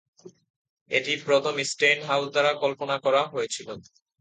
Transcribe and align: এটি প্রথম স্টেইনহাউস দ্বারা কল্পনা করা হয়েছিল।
এটি 0.91 1.13
প্রথম 1.27 1.55
স্টেইনহাউস 1.71 2.27
দ্বারা 2.33 2.51
কল্পনা 2.63 2.95
করা 3.05 3.21
হয়েছিল। 3.33 3.67